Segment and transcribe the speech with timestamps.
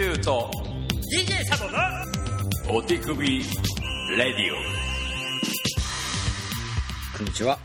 [0.00, 0.50] チューと
[1.12, 1.70] DJ サボ
[2.72, 3.38] のお手首。
[3.38, 3.44] レ
[4.16, 4.50] ディ
[7.18, 7.58] こんにちは。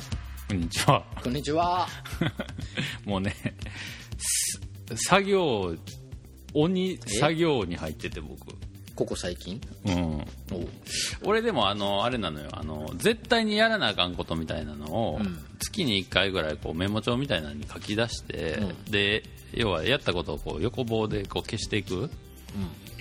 [0.49, 1.03] オこんにちは。
[1.23, 1.87] こんにちは。
[3.07, 3.33] もうね
[4.17, 4.59] す
[5.07, 5.77] 作業
[6.53, 8.37] 鬼作業に入ってて僕。
[8.95, 9.61] ここ最近？
[9.85, 10.25] うん。
[11.23, 12.49] 俺でもあのあれなのよ。
[12.51, 15.39] あの絶対にやらなあかんことみたいなのを、うん。
[15.59, 18.59] 月に1回ぐらいこうメモ帳みたいなのに書き出して、
[18.89, 19.23] うで
[19.53, 22.09] 要はやったことをこう横棒でこう消していく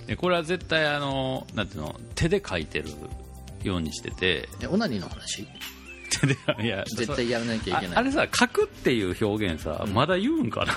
[0.07, 2.91] でこれは絶対あのなんていうの手で書いてる
[3.63, 4.49] ようにしてて。
[4.61, 5.47] え、オナニーの話？
[6.21, 7.97] 手でいや絶対やらなきゃいけない。
[7.97, 10.75] ああれさ書くっていう表現さ、まだ言うんかな？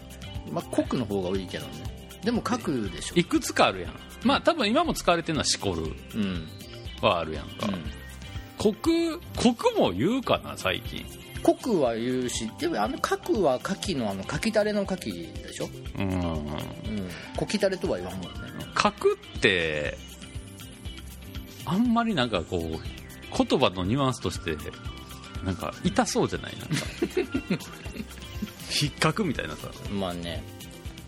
[0.52, 1.72] まあ、濃くの方が多いけどね。
[2.24, 3.14] でも書くでしょ。
[3.16, 3.92] いくつかあるやん。
[4.24, 6.48] まあ多分今も使われてるのはしこるうん。
[7.02, 7.74] はあるやんか、うん。
[8.56, 11.04] コクコクも言うかな最近
[11.42, 15.68] 濃くは言うし、でもあの書くは書きのあの書きたれの書きでしょ？
[15.98, 16.08] うん。
[16.10, 16.48] うん。
[17.36, 18.30] こきたれとは言わんもんね。
[18.80, 19.96] 書くって
[21.64, 22.60] あんまりなんかこう
[23.46, 24.56] 言葉のニュアンスとして
[25.44, 26.52] なんか痛そうじゃない？
[26.58, 26.76] なんか。
[28.82, 29.68] 引っかくみたいなさ。
[29.92, 30.42] まあね、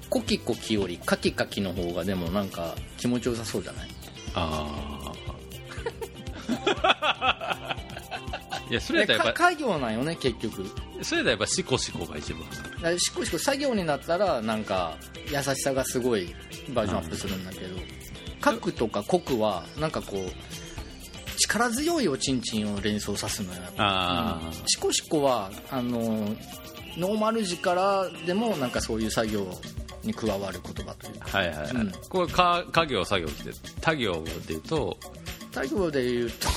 [0.09, 3.89] コキコキよりカキカキの方がでもなんか気持ちよさそうじゃない？
[4.35, 5.13] あ
[6.51, 7.57] あ
[8.71, 10.65] いやそれやったらやっぱか家業なんよね、結局。
[11.03, 12.43] それやったらやっぱシコシコが一番。
[12.49, 16.35] だからしこしこ作業になったらなんか優しさがすごい
[16.73, 17.77] バージョンアップするんだけど
[18.45, 23.61] 書くとか濃くはなんかこう力強いおちんちんを連想さすのよ。
[23.79, 26.37] ああ、しこしこはあの
[26.97, 29.47] ノーマル時からでもなんかそういう作業
[30.05, 31.39] に加わる言葉というか。
[31.39, 31.93] はいはいはい、うん。
[32.09, 34.97] これか家業作業って他行で言うと
[35.53, 36.49] 作業で言うと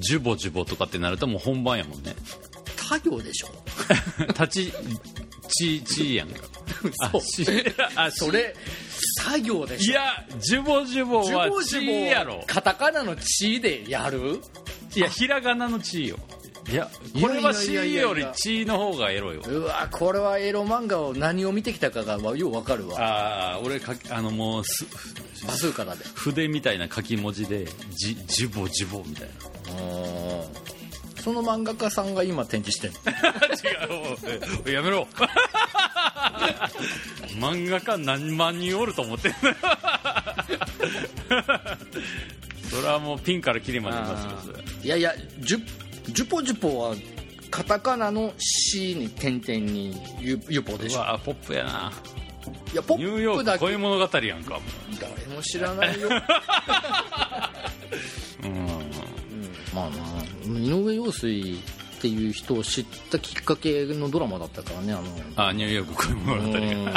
[0.00, 2.14] ジュボジュボとかってなるともう本番やもんね。
[2.88, 3.48] 他行でしょ？
[4.28, 4.72] 立ち
[5.48, 6.44] ちちやんか。
[8.12, 8.54] それ
[9.18, 9.92] 作業でしょ？
[9.92, 10.02] いや
[10.38, 12.42] ジュボジュボはちやろ。
[12.46, 14.40] カタカナの「ち」でやる？
[14.96, 16.18] いやひらがなのちよ
[16.70, 16.88] いや
[17.20, 19.42] これはしよりちの方がエロいよ。
[19.46, 23.00] うわこれはエロ漫画を何を見てきたかがようわかるわ。
[23.00, 24.86] ああ俺かあのもうす
[25.46, 26.04] バズーカだで。
[26.14, 29.32] 筆みたいな書き文字でジジュボジュボみたいな。
[31.20, 32.94] その漫画家さんが今展示してる
[34.66, 35.06] 違うやめろ。
[37.38, 39.56] 漫画家何万人おると思ってんのよ。
[42.70, 44.48] それはもうピンからキリまでいます。
[44.82, 46.94] いやいやジュジュポジュポは
[47.50, 50.98] カタカナの「C」に点々にユユポでしょ。
[50.98, 51.92] うわポップやな。
[52.72, 53.64] いやポニューヨップだけ。
[53.64, 54.54] ーク恋物語やんか。
[54.54, 54.60] も
[55.00, 56.08] 誰も知らないよ、
[58.44, 58.66] ううん。
[59.74, 65.48] まあな井上陽水っていう人を知ったきっかけのドラマだったからねあの。
[65.48, 66.94] あニューヨーク恋物語うん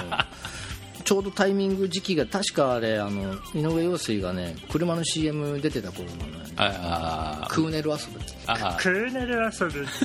[1.04, 9.86] ちょうどタイミング時期が確かあれあの井上陽水がね車の CM 出てた頃なのねあクーネル遊ぶあクーネル遊ぶ。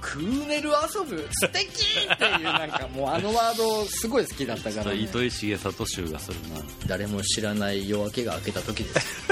[0.00, 1.28] クーネル遊ぶ？
[1.32, 1.64] 素敵
[2.12, 6.60] っていうなんかもうあのワードすごい好きだったから、ね、糸井重里集がするな。
[6.86, 9.28] 誰も知らない夜明けが明けた時です。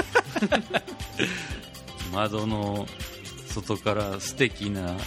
[2.11, 2.85] 窓の
[3.47, 4.97] 外から素敵な。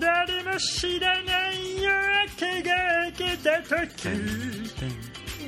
[0.00, 2.09] 誰も知らない夜明
[2.40, 3.86] けが明けた時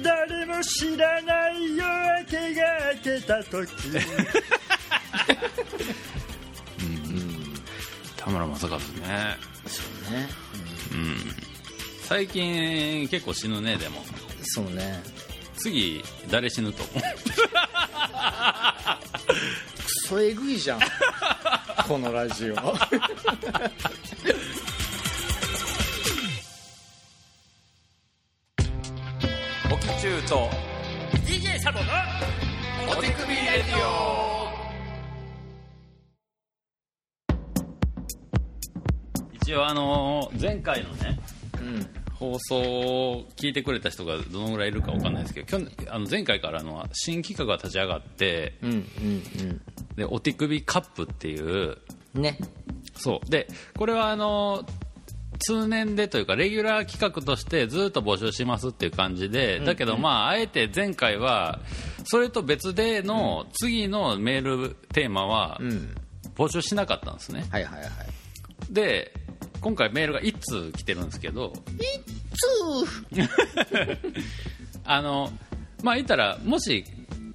[0.02, 1.84] 誰も知らない夜
[2.20, 2.62] 明けが
[2.94, 3.72] 明けた時。
[8.16, 8.84] 田村正和ね。
[9.66, 10.28] そうね。
[10.92, 11.16] うん。
[12.02, 13.76] 最近結構死ぬね。
[13.76, 14.02] でも
[14.42, 15.02] そうね。
[15.56, 16.82] 次誰死ぬと？
[16.84, 17.02] 思 う
[19.84, 20.80] クソえぐいじゃん。
[21.88, 22.54] このラジオ
[30.02, 30.48] チューと
[31.24, 31.84] DJ サボの
[32.90, 34.48] お手首レディオ。
[39.34, 41.20] 一応あのー前回のね
[41.60, 41.86] うん。
[42.14, 49.60] 放送を聞いてくれた人がどのぐらいいるかわかんないですけど去年あの前回からあの新企画が立ち上がってうんうん
[49.94, 51.78] でお手首カップっていう
[52.16, 52.38] うんね。
[52.96, 53.30] そう。
[53.30, 53.46] で
[53.78, 54.64] これはあの
[55.42, 61.60] 通年でというかレギュラー企画としてずっと募集しますっていう感じで、だけどまああえて前回は
[62.04, 65.94] それと別での次のメールテーマはうん。
[66.36, 67.46] 募集しなかったんですね。
[67.50, 67.90] はいはいはい。
[68.70, 69.12] で
[69.60, 71.52] 今回メールが1通来てるんですけど
[73.12, 73.20] つ
[74.84, 75.30] あの
[75.82, 76.84] まあ言ったらもし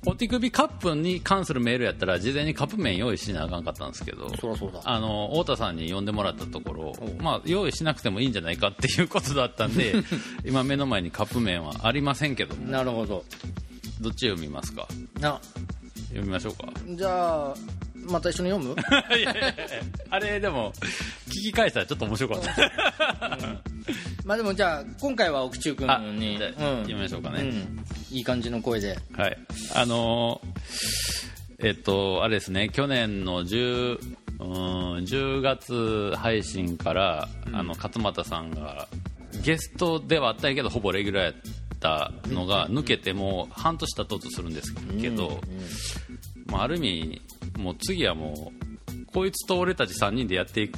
[0.09, 4.79] お手首カップに関するメールやったら事前にカップ麺用意しなあかんかったんですけどそそうだ。
[4.85, 9.95] あの太田さんに呼んでもらったところ、まあ、用意しなくてもいいんじゃないかっていうことだったんで
[10.47, 12.65] 今目の前にカップ麺はありませんけども。
[12.67, 13.25] なるほど。
[13.99, 14.87] どっち読みますか？
[15.19, 15.41] な。
[16.07, 16.69] 読みましょうか。
[16.87, 17.53] じゃあ
[18.09, 18.75] また一緒に読む？
[19.17, 19.53] いやいやいや
[20.09, 20.73] あれでも
[21.27, 23.29] 聞き返したらちょっと面白かった
[24.25, 27.85] まあでもじゃあ今回は奥中君あにじゃあ読みましょうかね、うん。
[28.11, 28.97] いい感じの声で。
[29.13, 29.37] はい。
[29.73, 31.27] あのー
[31.59, 33.99] えっと、あれですね、去年の10、
[34.39, 34.47] うん
[34.97, 38.87] 10月配信から、あの勝俣さんが
[39.43, 41.33] ゲストではあったんやけどほぼレギュラーや
[41.77, 45.39] ったのが抜けてもう半年経とうとするんですけど、
[46.47, 47.21] まあ、ある意味
[47.57, 50.69] もう次はもうこいつと俺たち3人でやって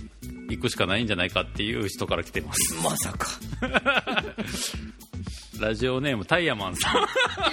[0.50, 2.76] いくしかないんじゃないかっていう人から来てます。
[2.84, 3.28] まさか。
[5.60, 6.94] ラジオネームタイヤマンさん。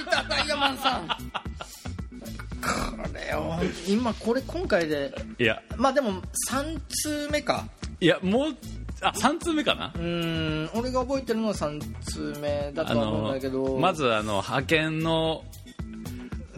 [0.01, 1.09] いたダイヤマンさん。
[1.09, 1.15] こ
[3.13, 3.55] れを
[3.89, 5.13] 今これ今回で。
[5.39, 5.61] いや。
[5.77, 7.67] まあでも3通目か。
[8.01, 8.57] いやもう
[9.03, 9.93] あ3通目かな？
[9.95, 13.63] うーん俺が覚えてるのは3通目だあとは思うんだけど。
[13.63, 15.45] のまずあの派遣の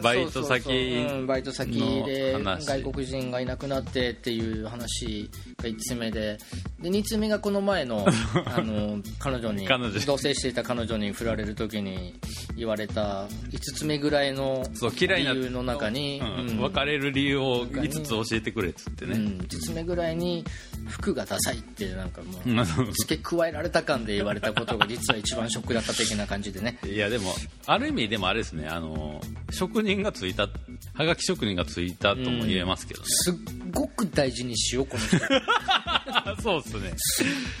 [0.01, 1.71] バイト先うんバイト先
[2.05, 6.37] で外国人がいなくなってっていう話が1つ目で。
[6.81, 8.05] で2つ目がこの前の
[8.45, 9.75] あの彼女に同
[10.15, 12.13] 棲していた彼女に振られる時に
[12.55, 16.59] 言われた5つ目ぐらいの理由の中に、うんうん。
[16.61, 20.43] 別れる理由を5つ教えてくれっつってね、うん、5つ目ぐらいに
[20.87, 22.65] 服がダサいってなんかもううん。
[22.93, 26.77] 付け加えられた感で言われたことが実は一番ショックだった的な感じでね。
[26.85, 27.33] いやでも
[27.65, 30.47] ある意味でもあれですねあの職人がついた
[30.93, 33.33] はがき職人がついたとも言えますけどね、すっ
[33.71, 35.17] ごく大事にしようこの人。
[35.17, 35.29] す っ
[36.41, 36.93] そうっすね。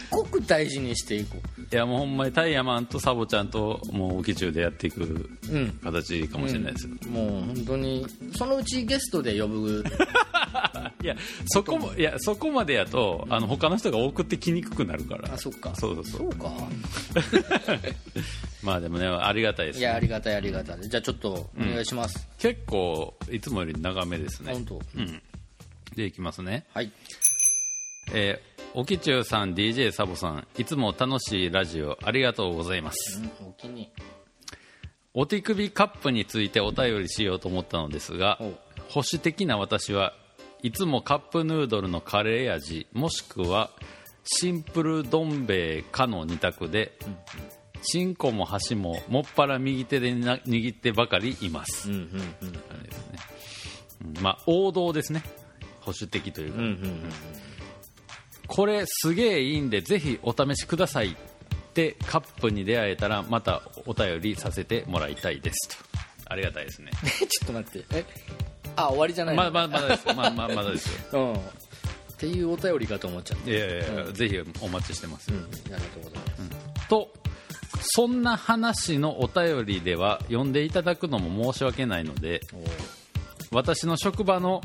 [0.09, 1.37] ごく大事にしていこ
[1.71, 8.05] いやもうほんまにタイヤマンとサボちゃんともう沖中でやっていくううん形かもしれないですよ、もう本当に
[8.35, 9.83] そのうちゲストで呼ぶ。
[11.01, 11.15] いや
[11.47, 15.33] そこもいやそこまでやとあの他の人が送ってきにくくなるから。
[15.33, 15.73] あそっか。
[15.75, 16.21] そうそうそう。
[16.21, 16.51] そうか
[18.63, 20.81] まあでもねありがたいですいやありがたいありがたい。
[20.81, 24.53] じゃあちょっとお願いします、結構いつもより長めですね。
[24.53, 24.81] 本当？
[24.95, 25.21] うん。
[25.95, 26.65] でいきますね。
[26.73, 26.91] はい。
[28.13, 33.21] えー、おきちゅうさん DJ サボさんいつも楽しいラジオありがとうございます。
[33.21, 33.91] うんお気に。
[35.13, 38.37] お手首カップについてお便りしようと思ったのですが
[38.89, 40.13] 保守的な私は
[40.61, 43.71] いつもカップヌードルのカレー味もしくは
[44.23, 46.97] シンプルどん兵衛かの2択で
[47.81, 52.09] チンコも箸ももっぱら右手でな握ってばかりいます、うんうんうん。
[52.69, 53.19] あれですね。
[54.17, 54.21] うん。
[54.21, 55.23] まあ王道ですね。
[55.81, 57.11] 保守的というか、うんうん
[58.47, 61.15] これすげえいいんでぜひお試しくださいっ
[61.75, 65.69] てカップに出会えたらまたお便りさせてもらいたいです。
[65.69, 65.75] と。
[66.25, 66.91] ありがたいですね。
[67.29, 67.85] ちょっと待って。
[67.95, 68.05] え？
[68.75, 69.43] あ終わりじゃないの？
[69.43, 71.19] まままだですまあまあまだですよ。
[71.19, 71.35] うん。
[71.35, 71.37] っ
[72.17, 73.51] ていうお便りかと思っちゃって。
[73.51, 75.37] いやいやいや、ぜひお待ちしてます、うん。
[75.37, 76.25] ありがとうございま
[76.81, 77.13] す、と
[77.81, 82.41] そんな話のお便りでは読んでいただくのも申し訳ないので
[83.51, 84.61] お私の職場の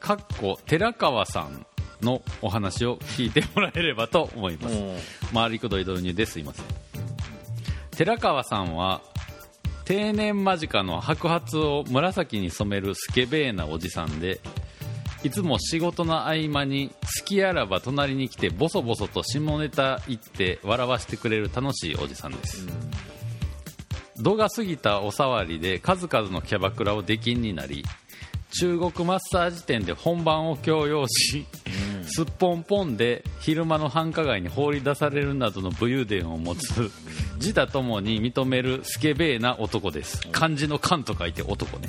[0.00, 1.66] かっこ寺川さん
[2.02, 4.76] のお話を聞いてもらえればと思います。
[5.32, 6.64] お回りくどい導入ですいません。
[7.90, 9.02] 寺川さんは
[9.84, 14.40] 定年間近の白髪を紫に染めるスケベーなおじさんで
[15.24, 22.66] いつも仕事の合間に好きあらば隣に来てボソボソと下ネタ言って笑わせてくれる楽しいおじさんです、
[24.22, 27.84] 度が過ぎたお触りで数々のキャバクラを出禁になり
[28.50, 31.46] 中国マッサージ店で本番を強要し、
[32.04, 36.90] すっぽんぽんで昼間の繁華街に放り出されるなどの武勇伝を持つ
[37.34, 40.26] 自他ともに認めるスケベーな男です。
[40.32, 41.88] 漢字の漢と書いて男ね、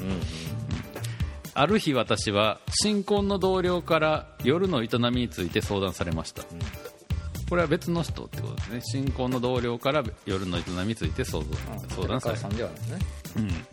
[1.60, 6.44] ある日私は新婚の同僚から夜の営みについて相談されました、
[7.50, 8.82] これは別の人ってことですね。
[8.82, 12.48] 新婚の同僚から夜の営みについて相談相談されました。
[12.48, 12.52] 寺川さん。
[12.56, 13.66] ではないね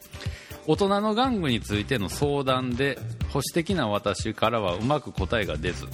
[0.67, 5.87] 大人の玩具についての相談で保守的な私からはうまく答えが出ず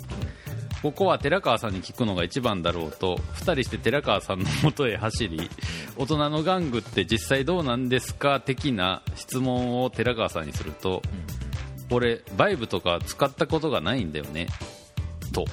[0.82, 5.50] ここは寺川さんに聞くのが一番だろうと2人して寺川さんの元へ走り
[5.96, 11.02] 大人の玩具って実際どうなんですか的な質問を寺川さんにすると、
[11.92, 14.48] 俺バイブとか使ったことがないんだよね。
[15.32, 15.44] と、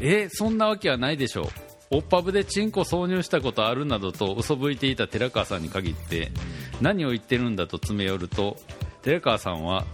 [0.00, 1.46] えそんなわけはないでしょう。
[1.90, 6.32] オッパブでチンコ挿入したことあるなどと嘘吹いていた寺川さんに限って
[6.80, 8.56] 何を言ってるんだと詰め寄ると
[9.02, 9.84] 寺川さんは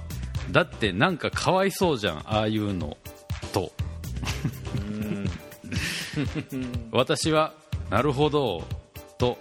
[0.50, 2.96] だってなんかかわいそうじゃんああいうの。
[3.52, 3.72] と。
[6.90, 7.54] 私は
[7.90, 8.64] なるほど。
[9.18, 9.38] と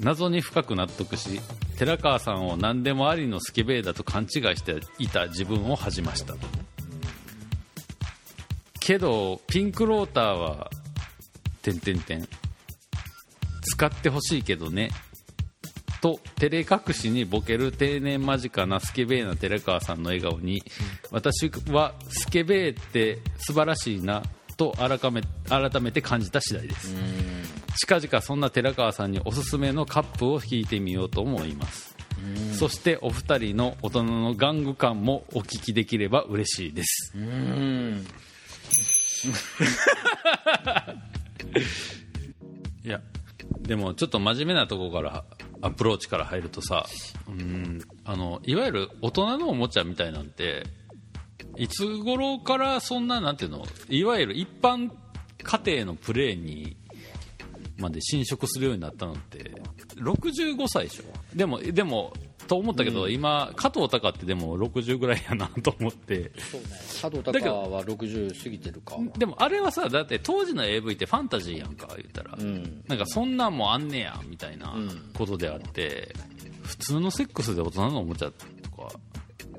[0.00, 1.40] 謎に深く納得し
[1.78, 6.34] 寺川さんを何でもありのスケベーだと勘違いしていた自分を恥じました。
[8.80, 10.70] けどピンクローターは
[11.62, 12.28] 点点点
[13.62, 14.90] 使ってほしいけどね。
[16.00, 20.62] と照れ隠しにボケる定年間近なスケベーな寺川さんの笑顔に、
[21.10, 24.22] 私はスケベーって素晴らしいな
[24.56, 26.94] と改め改めて感じた次第です。
[27.76, 31.94] 近々そんな寺川さんにおすすめのカップを引いてみようと思います。
[32.58, 37.12] そしてお二人の大人の玩具感もお聞きできれば嬉しいです。
[37.14, 38.06] うん。
[42.84, 43.00] いや
[43.60, 45.24] でもちょっと真面目なとこから
[45.60, 46.86] アプローチから入るとさ
[47.28, 50.64] うんあのいわゆる大人のおもちゃみたいなんて
[51.56, 54.90] いつ頃からそんななんていうのいわゆる一般
[55.42, 56.76] 家庭のプレーに
[57.78, 59.52] まで侵食するようになったのって
[59.96, 61.04] 65歳でしょ。
[61.36, 62.12] でもでも
[62.46, 66.32] と思ったけど、今加藤隆ってでも60ぐらいやなと思って。
[66.38, 66.66] そうね。
[66.70, 68.96] 佐藤隆は60過ぎてるか。
[69.18, 72.84] でもあれはさだって当時の AV ってファンタジーやんか言ったら、うん。
[72.86, 75.10] なんかそんなんもあんねやみたいなうん。
[75.14, 76.14] ことであって、
[76.62, 78.44] 普通のセックスで大人のおもちゃと
[78.82, 78.92] か。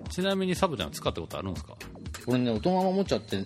[0.09, 1.75] ちなみにサブちゃん使ったことあるんですか？
[2.27, 3.43] 俺ね大人のおもちゃって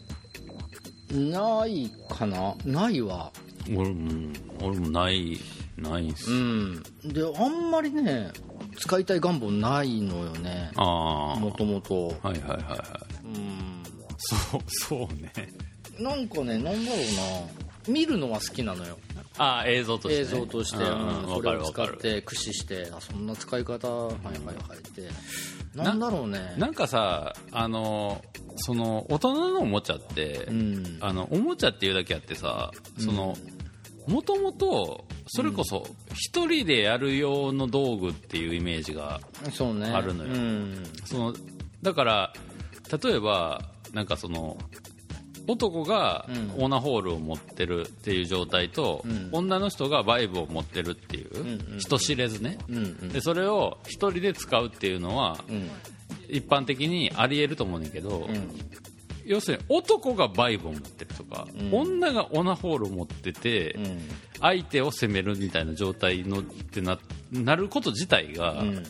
[1.12, 2.56] ないかな？
[2.64, 3.32] ないわ
[3.70, 5.40] 俺も俺もない
[5.78, 6.84] ないんす、うん。
[7.04, 8.32] であんまりね
[8.78, 10.72] 使いたい願望ないのよね。
[10.76, 12.08] ああもともと。
[12.08, 12.76] はいはいはいは
[13.24, 13.26] い。
[13.26, 13.84] うん。
[14.18, 15.32] そうそうね。
[16.00, 17.94] なんかねなんだろうな。
[17.94, 18.98] 見るのは好きなのよ。
[19.38, 25.10] ああ映像として、ね、映像として、ううんそれを使って駆使してあそんな使い方はいはいはいって
[25.76, 26.54] なんだろうね。
[26.58, 28.22] なんかさあの
[28.58, 30.98] その大人のおもちゃって、うん。
[31.00, 33.36] あのおもちゃっていうだけあってさその
[34.08, 39.22] もともとそれこそ一人でやる用の道具っていうイメージが
[39.94, 40.34] あるのよ。
[40.34, 40.84] うん。
[41.06, 41.34] その
[41.82, 42.34] だから
[43.04, 43.62] 例えば
[43.94, 44.58] なんかその
[45.48, 46.64] 男がうん。
[46.64, 49.30] オーナーホールを持ってるっていう状態と、うん。
[49.32, 53.10] 女の人がバイブを持ってるっていう、んうん人知れずね、うんうん。
[53.10, 55.70] でそれを一人で使うっていうのはうん。
[56.30, 58.50] 一般的にありえると思うねんだけど、うん。
[59.26, 61.74] 要するに男がバイブを持ってるとか、うん。
[61.74, 64.00] 女がオナホールを持ってて、うん。
[64.40, 66.98] 相手を攻めるみたいな状態のってな
[67.32, 68.84] なること自体が、うん。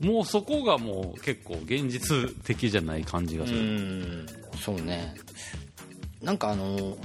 [0.00, 4.26] もうそこがもう結構現実的じゃない感じがすうる、ん。
[4.60, 5.14] そうね
[6.24, 6.96] なんかあの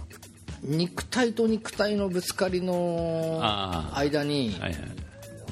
[0.64, 3.40] 肉体と肉体のぶつかりの
[3.94, 4.56] 間に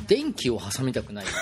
[0.07, 1.25] 電気を挟みたくない、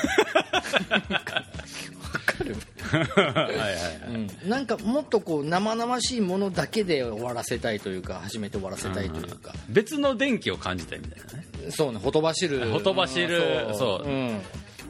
[2.92, 3.80] はいはいは
[4.10, 4.16] い。
[4.44, 11.72] うん、なんかもっとこう生々しいものだけで終わらせたいというか始めて終わらせたいというか、別の電気を感じたいみたいなね。
[11.72, 12.70] そうねほとばしる。
[12.70, 13.68] ほとばしる。
[13.70, 13.72] う。
[13.72, 14.08] んそう。
[14.08, 14.42] うん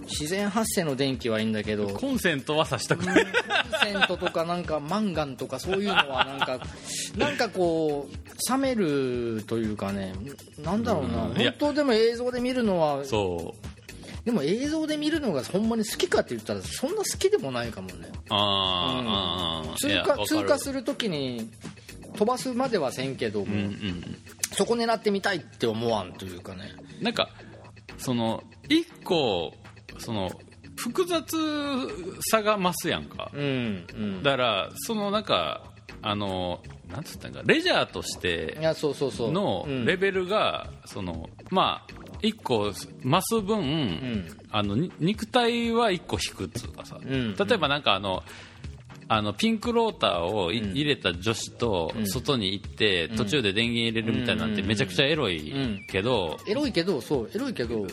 [0.07, 1.87] 自然発生の電気はいいんだけど。
[1.87, 3.33] コンセントはさしたくない、コン
[3.93, 6.59] セントとかなんかマンガンとかそういうのはなんか
[7.17, 10.13] なんかこう冷めるというかね。
[10.59, 11.17] なんだろうな。
[11.35, 14.25] 本当でも映像で見るのはそう。
[14.25, 18.09] でも映像で見るのがほんまに好きかって言ったらそんな好きでもないかもね。
[18.29, 20.17] あー、あー通いやわかる。
[20.19, 21.51] 過通過するときに
[22.13, 24.17] 飛ばすまではせんけども、うんうん。
[24.53, 26.71] そこ狙ってみたいって思わんというかね。
[27.01, 27.29] なんか
[27.99, 29.53] その一個
[29.97, 30.29] その
[30.75, 31.37] 複雑
[32.29, 34.23] さが増すやんか、うんうん。
[34.23, 35.71] だからそのなんか
[36.01, 39.85] あのなんつったんかレジャーとしてのうん。
[39.85, 44.37] レベルが、そのまあ一個増す分、ん。
[44.51, 47.35] あのに肉体は一個引くっつうかさ、ん。
[47.35, 48.23] 例えばなんかあの
[49.07, 50.71] あのピンクローターをいうん。
[50.71, 54.67] 入れた女子と外に行って、途中で電源入れるみたいなんてうん。
[54.67, 55.53] めちゃくちゃエロい
[55.89, 57.85] けど、エロいけどそうエロいけど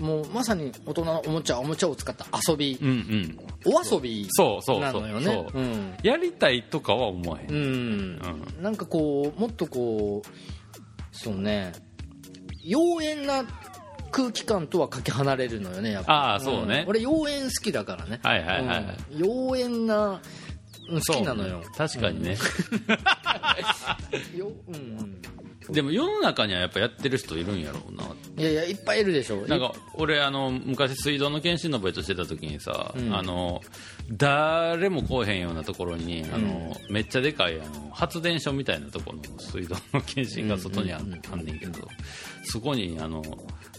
[0.00, 3.38] もうまさに大人のおもちゃおもちゃを使った遊び、うんうん。
[3.66, 5.58] お遊びそうそうそうなのよねそう。
[5.58, 5.94] うん。
[6.02, 8.20] やりたいとかは思わへん、うん。
[8.60, 10.28] なんかこうもっとこう
[11.12, 11.72] そうね。
[12.66, 13.44] 妖艶な
[14.10, 16.12] 空気感とはかけ離れるのよねやっぱ。
[16.12, 16.84] ああそうね。
[16.84, 16.88] ん。
[16.88, 18.20] 俺妖艶好きだからね。
[18.22, 18.96] はいはいはいはい。
[19.12, 19.22] うん。
[19.22, 20.20] 妖艶な
[20.90, 21.62] うん好きなのよ。
[21.76, 22.36] 確かにね、
[24.36, 25.22] ようんうん
[25.68, 28.04] でも世の中にはやっぱやってる人いるんやろうな。
[28.38, 33.14] いやいやいっぱいいるでしょなんか俺あの昔水道の検診のバイトしてた時にさ、うん。
[33.14, 33.60] あの
[34.12, 41.20] 誰も来おへんようなところにあの、めっちゃでかいあの発電所みたいなところの水道の検診が外にあ,、んねん
[41.58, 41.86] けど
[42.44, 43.22] そこにあの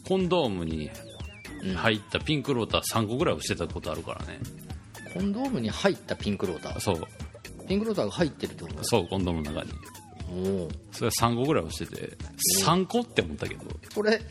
[0.07, 0.89] コンドームに
[1.75, 4.39] 入ったピンクローター3個ぐらいをしてたことあるからね。
[5.13, 6.79] コンドームに入ったピンクローター？
[6.79, 7.07] そう。
[7.67, 8.83] ピンクローターが入ってるってこと？
[8.83, 9.73] そうコンドームの中に
[10.91, 12.17] それ3個ぐらいをしてて
[12.63, 13.61] 3個って思ったけど。
[13.93, 14.21] これ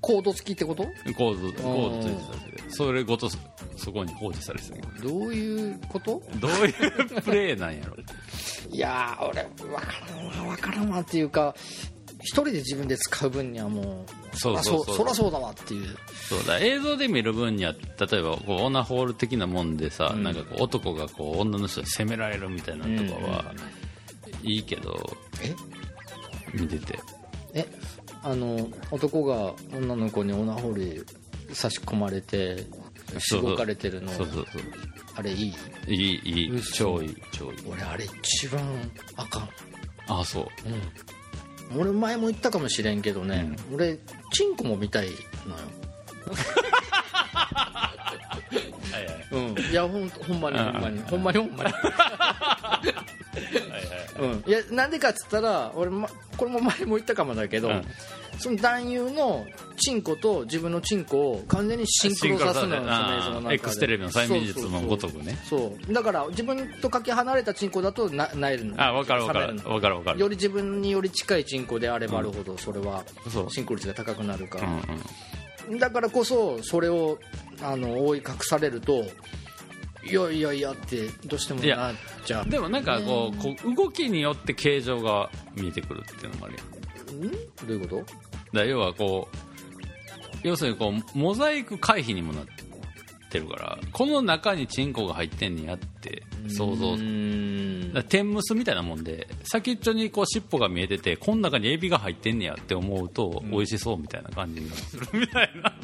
[0.00, 0.84] コード付きってこと？
[1.16, 3.38] コードコードついてたわけでそれごとそ
[3.76, 5.08] そこに放置されてたけど。
[5.08, 6.22] どういうこと？
[6.40, 7.96] どういうプレイなんやろ。
[8.70, 11.54] いやー俺分からんわ分からんわっていうか
[12.20, 14.96] 一人で自分で使う分にはもうそうそうそう。
[14.96, 15.96] そらそうだわっていう。
[16.28, 23.54] そうだ映像で見る分には例えばこうオナホール的なもんでさ、なんかこう男がこう女の人に責められるみたいなのとかは、
[24.44, 25.54] いいけどえ？
[26.56, 26.98] 見てて。
[27.54, 27.66] え？
[28.22, 31.06] あの男が女の子にオナホール
[31.54, 32.64] 差し込まれて
[33.18, 34.62] しごかれてるのそうそうそう。
[35.16, 35.54] あれいい？
[35.88, 36.50] いいいい。
[36.56, 36.72] 嘘。
[36.98, 37.58] 超いい超いい。
[37.70, 38.62] 俺あれ一番
[39.16, 39.42] あかん。
[40.08, 40.46] ああそう。
[41.78, 43.98] 俺前も言ったかもしれんけどね、俺
[44.32, 45.16] チンコも見たいのよ
[49.30, 51.00] うん、いやほんほんまにほんまに。
[51.02, 51.72] ほんまにほんまに。
[54.18, 57.84] うん、いやなんでかっつったら俺、ま、これも前も言ったかもだけど、うん。
[58.38, 59.46] その男優の
[59.76, 63.54] チンコと自分のチンコを完全にシンクロさすのよその映像の中で。
[63.54, 65.36] X テレビの催眠術のごとくね。
[65.44, 68.80] そうだから自分とかけ離れたチンコだとななえるの。
[68.80, 69.54] あ分かる分かる。
[69.54, 70.20] 分かる分かる。
[70.20, 73.04] より自分により近いチンコであればあるほどそれは
[73.50, 74.80] シンクロ率が高くなるかうんら、うん
[75.78, 77.18] だからこそそれを
[77.62, 79.04] あの覆い隠されると
[80.06, 81.94] いやいやいやってどうしてもなっ
[82.26, 82.48] ちゃう。
[82.48, 86.62] でもなんかこうこう動きによって形状が見えてくるっていうのもあるや
[87.14, 87.24] ん。
[87.26, 87.30] ん？
[87.30, 88.04] どういうこと？
[88.52, 89.36] だ要はこう
[90.42, 92.44] 要するにこうモザイク回避にもなっ
[93.30, 96.96] てるからこの中にチンコが入ってんねやって想像。
[98.08, 105.06] 天むすみたいなもんで先っちょにこう尻尾が見えててこの中にエビが入ってんねやって思うと美味しそうみたいな感じにする。
[105.12, 105.74] みたいな。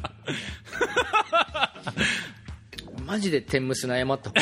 [3.07, 4.33] マジで天むすに謝った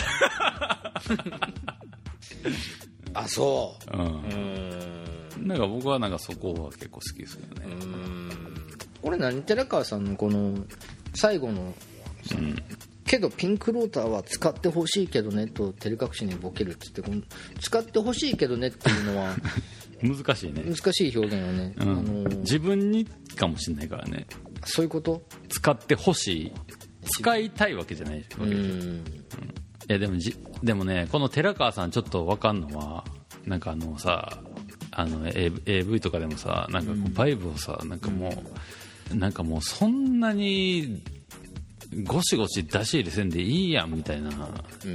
[3.14, 3.96] あそう。
[3.96, 4.00] うん。
[4.02, 5.46] うーん。
[5.46, 7.64] なんか僕はなんかそこは結構好きですよね。
[9.02, 10.64] 俺何寺川さんのこの
[11.14, 11.74] 最後の
[13.08, 17.26] けどピンクローターは使ってほしいけどねと照れ隠しにボケるって言って
[17.60, 19.34] 使ってほしいけどねっていうのは
[20.00, 24.26] 難しいね、難しい表現よね、うあのん、ー自分にかもしれないからね。
[24.64, 25.22] そういうこと？
[25.48, 26.52] 使ってほしい。
[27.16, 28.90] 使いたいわけじゃないわけうでしょ。
[28.90, 28.96] ん。
[28.96, 29.02] い
[29.88, 33.04] やでもじでもねこの寺川さんちょっと分かんのは
[33.46, 34.38] なんかあのさ
[34.92, 38.44] あの AV, とかでもさなんかこうバイブをさなんかも
[39.10, 41.02] う、なんかもうそんなに
[42.04, 44.30] ゴシゴシ出し入れせんでいいやんみたいな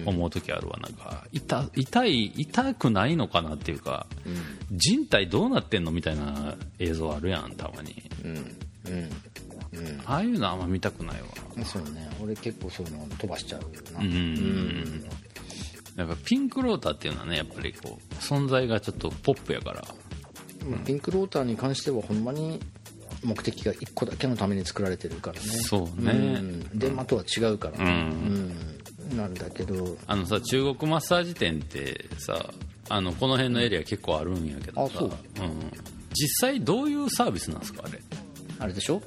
[0.05, 1.25] 思う時あるわなんか。
[1.31, 4.05] 痛痛い痛くないのかなっていうか、
[4.71, 8.03] 人体どうなってんのみたいな映像あるやんたまに。
[8.23, 8.35] うん。
[8.35, 10.01] うん。
[10.05, 11.27] ああいうのあんま見たくないわ。
[11.57, 12.09] うんそうね。
[12.21, 13.99] 俺結構そういうの飛ばしちゃうよな。
[13.99, 14.05] うん。
[14.05, 15.03] うん。
[15.95, 19.83] やっぱピンクローターっていうのはねやっぱりこう存在がちょっとポップやから。
[20.67, 22.59] まあピンクローターに関してはほんまに
[23.23, 25.47] 目的が1個だけのために作られてるからね。
[25.47, 26.11] そうね。
[26.11, 26.79] うん。
[26.79, 27.83] でまとは違うから。
[27.83, 28.55] うん、ね
[29.11, 29.17] うん。
[29.17, 29.97] なんだけど。
[30.07, 32.49] あのさ中国マッサージ店ってさ
[32.89, 35.07] あのこの辺のエリア結構あるんやけどさ、あそう。
[35.07, 35.13] うん、
[36.13, 37.99] 実際どういうサービスなんですかあれ？
[38.59, 39.01] あれでしょ？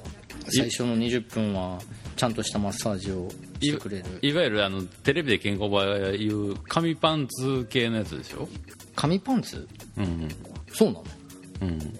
[0.49, 1.79] 最初の20分は
[2.15, 3.29] ちゃんとしたマッサージを
[3.61, 4.05] してくれる。
[4.21, 8.47] いわゆるあのテレビで健康場が言う紙パンツ系のやつでしょ？
[8.95, 9.67] 紙パンツ？
[9.97, 10.27] うん。
[10.73, 11.03] そうなの？
[11.61, 11.99] うんうん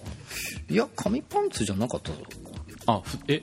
[0.68, 2.18] いや紙パンツじゃなかったぞ
[2.86, 3.42] あふえ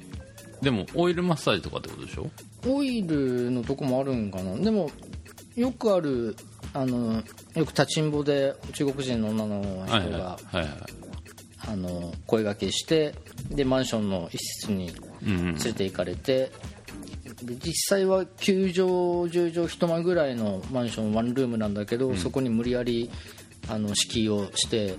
[0.62, 2.30] でもオイルマッサージとかってことでしょ？
[2.68, 4.56] オイルのとこもあるんかな。
[4.58, 4.90] でも
[5.56, 6.36] よくある
[6.74, 7.22] あの
[7.56, 10.38] よく立ちんぼで中国人の女の人が、
[11.68, 13.16] あの声掛けして
[13.50, 14.92] でマンションの一室に
[15.24, 15.46] うんうん。
[15.46, 16.52] 連れて行かれて、
[17.44, 18.88] で実際は9畳
[19.30, 23.10] 10畳一間ぐらいのマンションワンルームなんだけど、そこに無理やり
[23.70, 24.96] あの敷居をして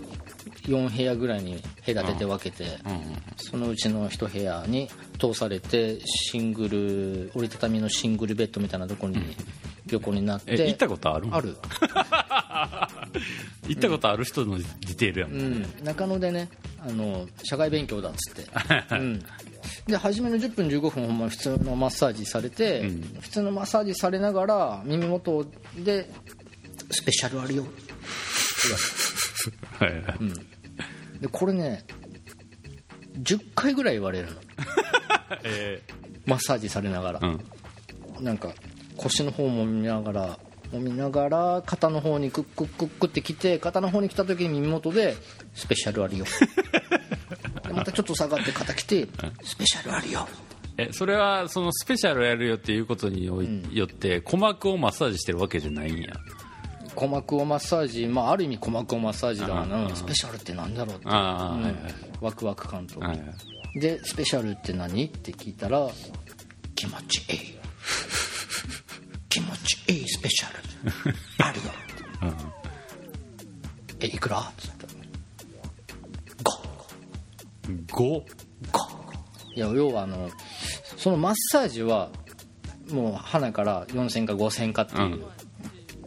[0.66, 4.88] 4部屋ぐらいに隔てて分けて、うんうんそのうちの1部屋に
[5.20, 9.37] 通されてシングル折りたたみのシングルベッドみたいなところに
[9.90, 11.29] 横になって、え行ったことある？
[11.31, 11.57] ある、
[13.68, 16.48] 行ったことある人のディテールやもん、うん、中野でね
[16.81, 18.50] あの社会勉強だっつって、
[18.96, 19.22] うん、
[19.87, 23.02] で初めの10分15分ほんま普通のマッサージされて、うん。
[23.20, 25.46] 普通のマッサージされながら耳元
[25.79, 26.11] で
[26.90, 27.66] 「スペシャルあるよ」
[29.79, 30.02] はいはい
[31.20, 31.85] でこれね
[33.18, 34.33] 10回ぐらい言われるの。
[35.44, 35.83] え
[36.26, 37.20] マッサージされながら。
[37.20, 37.38] ー、
[38.18, 38.24] うん。
[38.24, 38.52] なんか
[38.96, 40.38] 腰の方も見ながら
[40.72, 45.16] もみながら肩の方にクックックックってきて肩の方に来た時に耳元で
[45.55, 46.24] 「スペシャルあるよ」
[47.66, 49.07] でまたちょっと下がって肩来て
[49.42, 50.29] 「スペシャルあるよ。
[50.79, 56.12] えそれはそのスペシャルやるよっていうことによ,、よって鼓膜をマッサージしてるわけじゃないんや」
[56.96, 61.04] 鼓膜をマッサージ、まあ、ある意味鼓膜をマッサージだあなあスペシャルってなんだろうって。
[61.04, 61.12] うん。
[61.12, 61.74] はいはい。
[62.20, 63.00] ワクワク感と、
[63.78, 65.04] でスペシャルって何？
[65.04, 65.87] って聞いたら
[66.74, 67.56] 気持ちいい。
[69.28, 71.14] 気持ちいいスペシャル。
[71.44, 71.64] あるよ
[74.00, 74.40] えいくら？
[74.40, 74.62] って。
[74.66, 74.92] 言ったら
[77.88, 78.22] 5 5
[79.54, 80.30] いや要はあの
[80.96, 82.11] そのマッサージは
[82.90, 85.24] もう花から4000か5000かっていう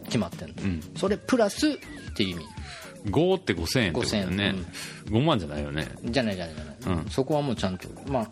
[0.10, 0.82] 決まってんの、ん。
[0.98, 1.74] それプラスっ
[2.16, 2.46] ていう意味。
[3.06, 4.54] 5って5000円ってことだよね、
[5.06, 5.88] 5万じゃないよね。
[6.04, 7.10] じゃないじゃないじゃない、うん。
[7.10, 8.30] そこはもうちゃんとまあ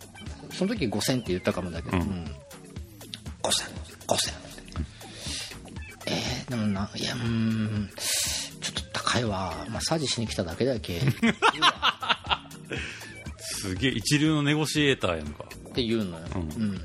[0.52, 2.02] その時5000って言ったかもだけど、うん。
[2.02, 2.24] うん
[3.42, 3.70] 5000
[4.06, 4.32] 5000
[6.06, 7.90] えー、でもないやうーん。
[8.60, 9.54] ちょっと高いわ。
[9.68, 11.00] マッサージしに来ただけだけ。
[13.38, 13.90] すげえ。
[13.90, 15.44] 一流のネゴシエーターやんか。
[15.70, 16.42] って言うのよ、うん。
[16.42, 16.78] うん。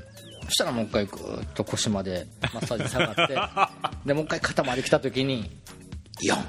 [0.44, 3.34] そしたらもう一回ぐーっと腰までマッサージ下がって
[4.04, 5.50] でもう一回肩まで来た時に
[6.28, 6.36] 4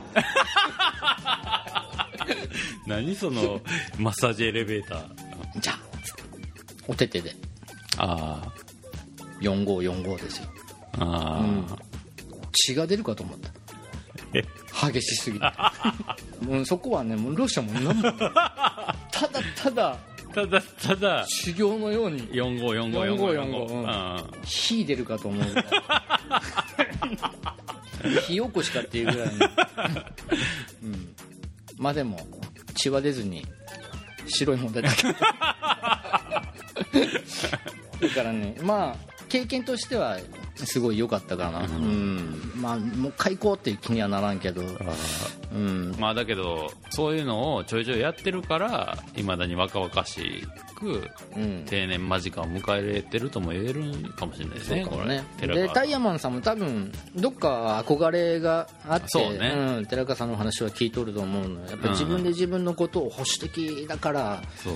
[2.87, 3.61] 何その
[3.97, 5.05] マッサージエレベーター。
[5.59, 5.79] じゃあ
[6.87, 7.35] お手手で。
[7.97, 8.41] あ
[9.41, 10.45] 4545ですよ。
[10.99, 11.39] ああ
[11.73, 11.77] あ、
[12.53, 13.49] 血が出るかと思った。
[14.33, 14.43] え？
[14.91, 15.45] 激しすぎて。
[16.41, 18.11] もうそこはねもうロシアも何も。
[19.11, 19.97] ただただ
[20.35, 21.25] ただただ。
[21.29, 22.27] 修行のように。
[22.27, 25.65] 454545 45あ火出るかと思うぐらい。
[28.27, 29.39] 火起こしかっていうぐらいに、
[30.83, 31.15] うん、
[31.77, 32.19] まあでも
[32.75, 33.45] 血は出ずに
[34.27, 34.91] 白いもん出た。
[34.91, 35.19] け どだ
[38.13, 38.95] からねまあ
[39.29, 40.19] 経験としては
[40.55, 41.61] すごい良かったかな。
[41.61, 44.61] うん、まあもう一回行こうっていう気にはならんけど。
[45.53, 45.95] うん。
[45.99, 50.43] まあだけどそういうのをちょいちょいやってるからいまだに若々し
[50.75, 51.63] くうん。
[51.65, 53.83] 定年間近を迎えれてるとも言える
[54.15, 55.23] かもしれないですねそうかもね。
[55.39, 55.47] これ。
[55.47, 59.81] 寺川でタイヤマンさんも多分どっか憧れがあってそうね。
[59.81, 61.67] ん、寺川さんの話は聞いとると思うのよ。
[61.69, 64.73] やっぱり自分で自分のことを保守的だからそう。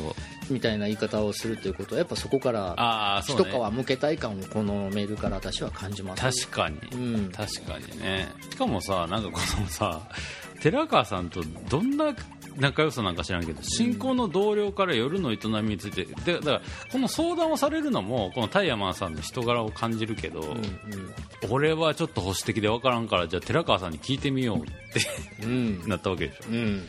[0.49, 6.47] みたいな言い方をするということはやっぱそこから一皮向けたい感をこのメールから私は感じます。
[6.47, 7.31] 確かに、うん。
[7.31, 8.27] 確かにね。
[8.49, 10.01] しかもさなんかこのさ
[10.61, 12.15] 寺川さんとどんな
[12.57, 20.43] 仲良さなんか知らんけど新婚の同僚から夜の営みについてでだからこの相談をされるのもこのタイヤマンさんの人柄を感じるけど、
[21.49, 25.01] 俺はちょっと保守的で分からんからじゃあ寺川さんに聞いてみようって
[25.43, 25.87] うん。
[25.87, 26.49] なったわけでしょ。
[26.49, 26.83] うん。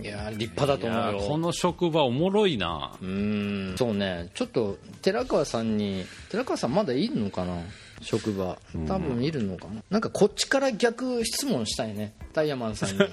[0.00, 1.28] いや立派だと思うよ。
[1.28, 2.92] この職場おもろいな。
[3.02, 3.74] うん。
[3.76, 4.30] そうね。
[4.34, 7.60] ちょっと寺川さんに寺川さんまだいるのかな？
[8.00, 8.58] 職場。
[8.86, 12.14] 多分いるのかな、なんかこっちから逆質問したいね。
[12.32, 13.08] タイヤマンさんに、 うん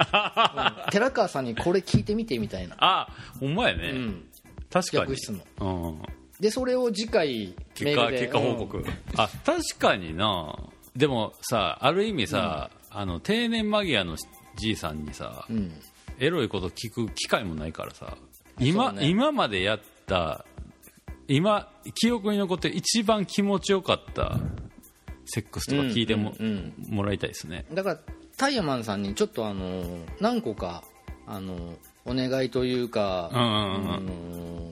[0.92, 4.26] 寺川さんにこれ聞いてみてみたいな、あほんまやね、うん、
[4.72, 5.02] 確かに。
[5.02, 5.42] 逆質問。
[5.60, 6.02] うん。
[6.40, 10.56] でそれを次回メ結果結果報告、あ確かにな。
[10.96, 14.16] でもさある意味さ、あの定年間際の
[14.56, 15.82] じいさんにさ、うん、うん
[16.20, 18.18] エロいこと聞く機会もないからさ
[18.60, 19.08] 今,、ね。
[19.08, 20.46] 今までやった
[21.28, 24.40] 今記憶に残って一番気持ちよかった
[25.28, 27.66] セックスとか聞いても,、うんうんもらいたいですね。
[27.74, 28.00] だから
[28.38, 29.84] タイヤマンさんにちょっとあの
[30.20, 30.84] 何個か
[31.26, 33.30] あのお願いというか、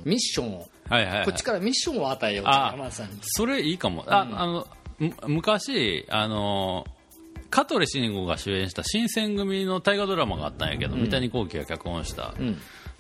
[0.06, 3.20] ミッションをはいはい、はい、こっちからミッションを与えようタイマンさんに。
[3.22, 4.68] それいいかも、ああの
[5.00, 6.86] む昔あの
[7.50, 12.58] 香取慎吾が主演した新選組の大河ドラマがあったんやけど、三谷幸喜が脚本した、うん。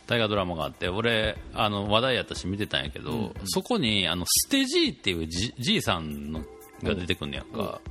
[0.07, 6.41] 大河ドラマがあって俺あの話題やったし見てたんやけど、そこにあのステジーっていうじじいさんの
[6.85, 7.81] が出てくんねやんか、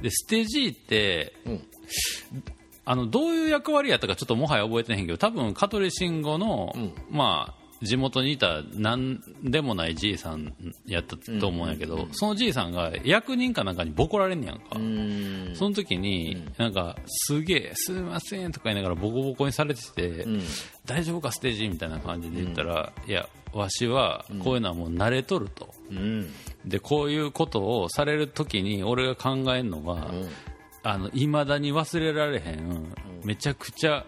[0.00, 1.62] でステジーってうん。
[2.88, 6.92] あのどういう役割やったかちょっともはや覚えてないけど多分香取慎吾の、うん。
[7.10, 10.54] まあ地元にいた何でもないじいさん
[10.86, 14.76] やったと思うんやけど、そのじいさんが役人かなんかにボコられんねやんか、
[15.54, 20.42] その時に、なんか、すげえ、すいませんとか言いながらボコボコにされてて、うん。
[20.84, 25.74] 大丈夫か、ステージみたいな感じで言ったら、いや、わしは、こういうのはもう慣れとると。
[25.90, 26.30] うん。
[26.64, 30.10] で、こういうことをされる時に、俺が考えるのは、
[30.82, 34.06] あの、未だに忘れられへん、めちゃくちゃ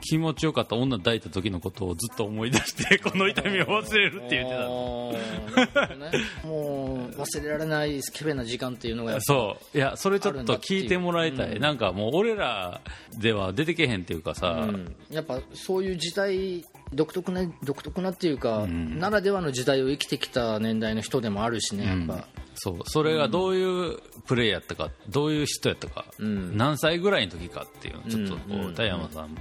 [0.00, 5.86] 気持ちよかった女抱いた時のことをずっと思い出して、この痛みを忘れるって言ってた。
[5.96, 6.10] ね。
[6.44, 9.76] もう忘れられないスケベな時間っていうのがそう。
[9.76, 12.80] いやそれちょっと聞いてもらいたい、うんなんかもう俺ら
[13.18, 14.94] では出てけへんっていうかさ、うん。
[15.10, 18.98] やっぱそういう時代独特な独特なっていうか、ん。
[18.98, 22.78] ならではの時代を生きてきた年代の人でもあるしねやっぱ、そう。
[22.86, 26.56] それがどういうプレイやったか、どういう人やったか、ん。
[26.56, 29.36] 何歳ぐらいの時かっていうのをちょっとこう、田山さん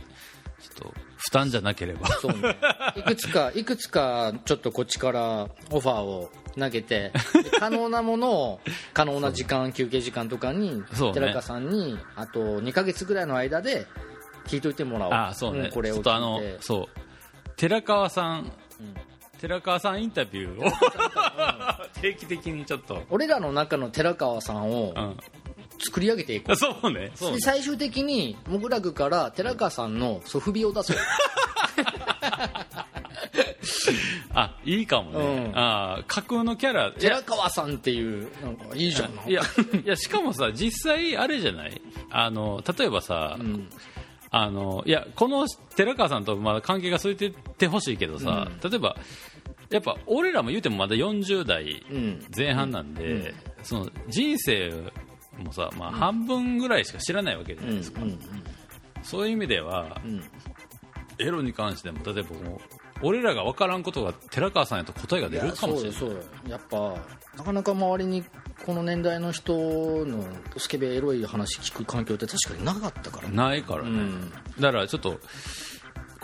[0.70, 2.08] ちょっと負担じゃなければ。
[2.08, 2.58] そうね。
[2.96, 8.60] いくつか いくつかちょっとこっちからオファーを投げてで 可能なものを
[8.94, 11.14] 可能な時間休憩時間とかにそうね。
[11.14, 13.88] 寺川さんにあと2ヶ月ぐらいの間で
[14.48, 15.14] 聞いといてもらおう。
[15.14, 17.00] あそうね、んこれをちょっとあのそう。
[17.58, 18.52] 寺川さん、
[19.40, 20.72] 寺川さんインタビューを。
[22.02, 25.18] 定期的にちょっと、俺らの中の寺川さんをうん、
[25.80, 26.56] 作り上げていこう。
[26.56, 27.12] そうね。
[27.16, 27.36] そうね。
[27.38, 30.98] で最終的にモグラグから寺川さんのソフビを出そう。
[34.34, 35.52] あいいかもね、うん。
[35.56, 36.88] あ架空のキャラ。
[36.88, 39.42] いや寺川さんっていうなんかいいじゃんいや
[39.84, 41.82] いやしかもさ実際あれじゃない？
[42.12, 43.70] あの例えばさ、うん。
[44.32, 48.98] あのいやこの寺川さんとまだ関係が続いてってほしいけどさ、例えば
[49.70, 52.26] やっぱ俺らも言うてもまだ40代うん。
[52.36, 53.34] 前半なんで、
[53.64, 54.74] その人生
[55.44, 58.20] もさ、まあ、半分ぐらいしか知らないわけじゃうなんいですか、うん
[59.04, 60.24] そういう意味ではうん。
[61.20, 62.60] エロに関しても例えばもう
[63.02, 66.00] 俺らが分からんことが寺川さんやと答えが出るかもしれない。
[66.00, 66.96] そうやっぱ
[67.38, 68.24] なかなか周りに
[68.66, 69.54] この年代の人
[70.06, 70.26] の
[70.58, 73.36] スケベエロい話聞く環境って確かになかったからね。
[73.36, 74.32] ないからね、うん。
[74.60, 75.20] だからちょっと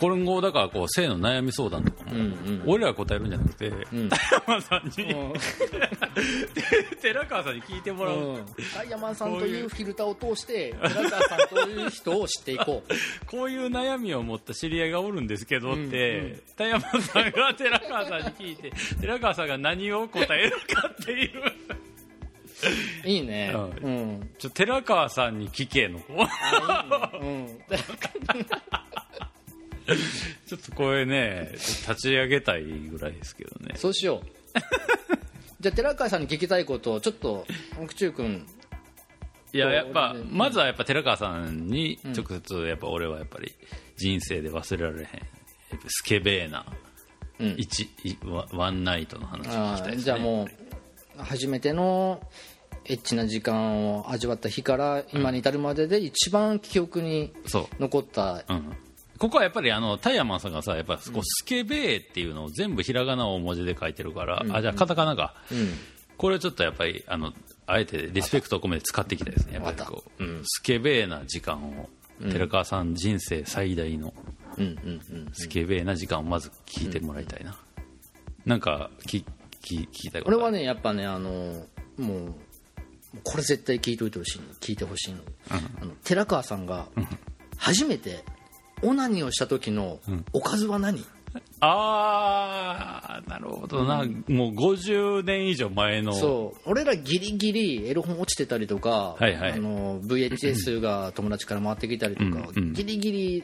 [0.02, 2.64] 今後だからこう性の悩み相談とかも、うんうん。
[2.66, 4.10] 俺らが答えるんじゃなくて、ん。
[4.10, 5.16] 田山さんに、
[7.00, 8.38] 寺川さんに聞いてもらう、う。
[8.40, 12.92] んダイヤマンさんというフィルターを通して寺川さんという人を知っていこう。
[13.30, 21.32] こういう悩みを持った知り合いがおるんですけどって、田山さんが寺川さんに聞いて寺川さんが何を答えるかっていう。
[23.06, 23.54] いいね。
[23.54, 24.30] うんうん。
[24.40, 27.60] ちょ寺川さんに聞けのあいいね
[30.48, 33.72] ちょっとこれね立ち上げたいぐらいですけどね。
[33.74, 34.28] うんそうしよう。
[35.60, 37.46] じゃあ寺川さんに聞きたいことをちょっと
[37.80, 38.46] 奥中君。
[39.54, 43.54] いややっぱうんまずはやっぱ寺川さんに直接やっぱ俺はやっぱり
[43.98, 46.66] 人生で忘れられへんやっぱスケベーな
[47.40, 47.56] うん。
[47.58, 52.22] 一いワワンナイトの話を聞あきたいです、ね、ーじゃあもう初めての
[52.86, 57.34] エッチな時間を味わった日から今に至るまでで一番記憶に
[57.80, 58.74] 残ったうん、
[59.22, 65.74] ここはやっぱりあのタイヤマンさんがさやっぱこうスケベーっていうのを全部ひらがな大文字で書いてるから、あじゃあカタカナか、うん。
[66.18, 67.32] これちょっとやっぱりあの
[67.68, 69.54] あえてリスペクトを込めて使っていきたいですね。
[69.54, 70.42] やっぱりこう、うん。
[70.44, 71.88] スケベーな時間を
[72.32, 74.12] 寺川さん人生最大の
[74.58, 74.64] うん。
[74.64, 74.74] うん。
[74.74, 75.30] うん。
[75.34, 77.56] スケベーな時間をまず聞いてもらいたいな、
[78.48, 79.24] なんかき
[79.62, 81.64] き聞きたいこと俺はねやっぱねあの
[82.00, 82.34] もう
[83.24, 84.46] これ絶対聞いといてほしいの。
[84.56, 85.20] 聞いてほしいの,、
[85.52, 86.88] あの寺川さんが
[87.58, 88.26] 初めて
[88.84, 90.00] オナニーをした時の
[90.34, 91.06] おかずは何、
[91.60, 96.14] ああなるほどな、もう50年以上前の。
[96.14, 96.70] そう。
[96.70, 99.52] 俺らギリギリエロ本落ちてたりとか、はいはい。
[99.54, 102.74] あの VHS が友達から回ってきたりとか、うんうん。
[102.74, 103.44] ギリギリ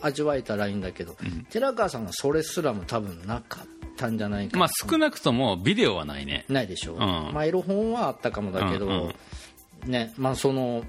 [0.00, 1.16] 味わえたらいいんだけど、
[1.50, 6.46] 寺川さんがそれすらも多分なかったんじゃないかな、まあ少なくともビデオはないね。
[6.48, 6.98] ないでしょ、ん。
[6.98, 9.90] まあ、エロ本はあったかもだけど、うん。
[9.90, 10.84] ねまあその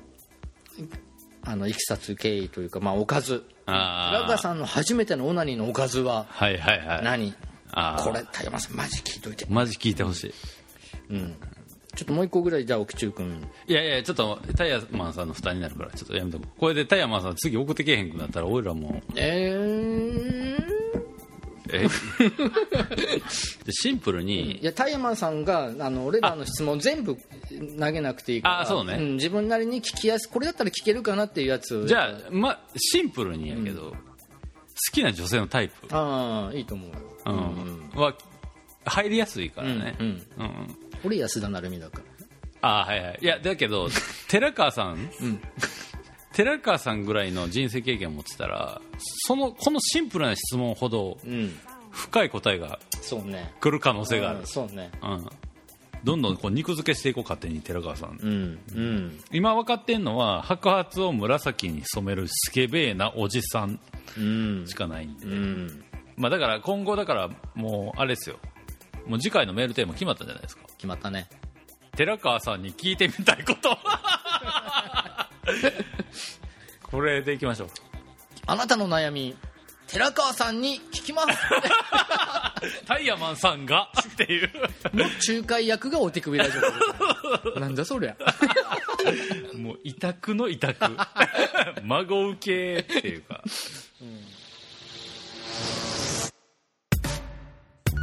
[1.49, 3.45] あのいきさつ経緯というか、まあ、おかず。
[3.65, 7.33] あ寺川さんの初めてのオナニーのおかずははいはいはい。
[8.03, 9.35] これ田山さんマジ聞いとい。
[9.35, 10.33] て、マジ聞いてほしい。
[11.09, 11.35] うん、
[11.95, 13.47] ちょっともう一個ぐらいじゃあ奥中君。
[13.65, 19.13] いやいやちょっとタイヤマンさんの負担になるからちょっとやめとこうこれでタイヤマンさん次送ってけへんくなったら俺らもう。
[19.15, 20.76] えー、
[21.73, 21.87] え？
[23.65, 27.17] でシンプルにいやタイヤマンさんがあの俺らの質問全部
[27.79, 28.97] 投げなくていいからあそうね。
[28.97, 31.75] ん自分なりに聞きやすこれだったら聞けるかなっていうやつ。
[31.75, 33.95] をじゃあ、ま、シンプルにやけど、好
[34.91, 36.91] きな女性のタイプ、ああいいと思う。
[37.25, 37.89] うん。
[37.99, 38.13] は
[38.85, 40.45] 入りやすいからね、うんうん。
[40.45, 40.77] うん。
[41.03, 42.03] 俺安田成美だから。
[42.61, 43.19] あーはいはい。
[43.21, 43.89] いやだけど
[44.27, 45.09] 寺川さん、
[46.37, 48.79] 寺川さんぐらいの人生経験を持ってたら
[49.25, 51.51] そのこのシンプルな質問ほどうん。
[51.89, 52.77] 深い答えが
[53.59, 54.39] 来る可能性がある。
[54.39, 54.91] うん、そうね。
[55.01, 55.29] うん、
[56.03, 58.19] どんどんこう肉付けしていこう勝手に寺川さん。
[58.21, 59.19] うんうん。
[59.31, 63.79] 今分かってんのは白髪を紫に染めるスケベーなおじさん。
[64.67, 65.83] しかないんで、うん。
[66.17, 68.37] まあ、だから今後だからもうあれですよ。
[69.07, 70.63] もう次回のメールテーマ決まったじゃないですか。
[70.77, 71.27] 決まったね。
[71.95, 73.75] 寺川さんに聞いてみたいこと
[76.83, 77.69] これでいきましょう。
[78.45, 79.35] あなたの悩み
[79.87, 81.27] 寺川さんに聞きます。
[82.85, 83.89] タイヤマンさんが。
[83.99, 84.51] っていう。
[84.93, 86.57] の仲介役がお手首ラジ
[87.55, 88.17] オなんだそりゃ。
[89.55, 90.91] もう委託の委託。
[91.83, 93.41] 孫受けっていうか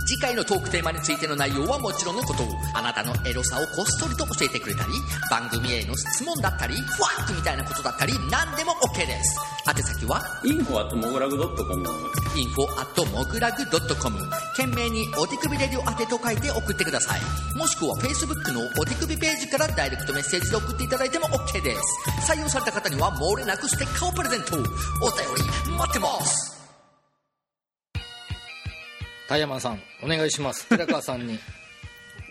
[0.06, 4.92] 次回のトークテーマについての内容はもちろんのことあなたのエロさをこっそりと教えてくれたり
[5.30, 9.38] 番組への質問だったりファンクみたいなことだったり何でも OK です。
[9.66, 11.88] 宛先はインフォアットモグラグドットコム。
[12.34, 13.64] info at モグラグ
[13.96, 14.18] .com
[14.56, 17.20] 懸命にお手首レディオ宛てと書いて送ってください。
[17.56, 21.80] もしくは Facebook のお手首ページからダイレクトメッセージで送っていただいても OK です。
[22.30, 26.53] 採用された方には漏れなくステッカーをプレゼントお便り待ってます
[29.34, 30.66] 田タイヤマンさんお願いします。
[30.70, 31.38] 寺川さんに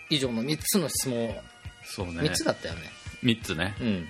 [0.08, 1.42] 以上の3つの質問を。
[1.84, 2.20] そうね。
[2.20, 2.90] 3つだったよね。
[3.22, 3.74] 3つね。
[3.80, 3.86] うん。
[3.86, 4.08] うん。